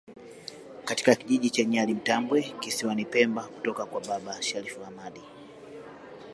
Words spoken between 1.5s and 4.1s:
Nyali Mtambwe kisiwani pemba kutoka kwa